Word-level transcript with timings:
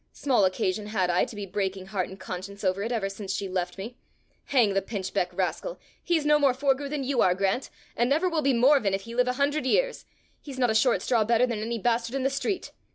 Small 0.13 0.45
occasion 0.45 0.87
had 0.87 1.11
I 1.11 1.25
to 1.25 1.35
be 1.35 1.45
breaking 1.45 1.85
heart 1.85 2.09
and 2.09 2.19
conscience 2.19 2.63
over 2.63 2.81
it 2.81 2.91
ever 2.91 3.07
since 3.07 3.31
she 3.31 3.47
left 3.47 3.77
me! 3.77 3.97
Hang 4.45 4.73
the 4.73 4.81
pinchbeck 4.81 5.29
rascal! 5.31 5.79
he's 6.03 6.25
no 6.25 6.39
more 6.39 6.55
Forgue 6.55 6.89
than 6.89 7.03
you 7.03 7.21
are, 7.21 7.35
Grant, 7.35 7.69
and 7.95 8.09
never 8.09 8.27
will 8.27 8.41
be 8.41 8.51
Morven 8.51 8.95
if 8.95 9.01
he 9.01 9.13
live 9.13 9.27
a 9.27 9.33
hundred 9.33 9.67
years! 9.67 10.05
He's 10.41 10.57
not 10.57 10.71
a 10.71 10.73
short 10.73 11.03
straw 11.03 11.23
better 11.23 11.45
than 11.45 11.61
any 11.61 11.77
bastard 11.77 12.15
in 12.15 12.23
the 12.23 12.31
street! 12.31 12.71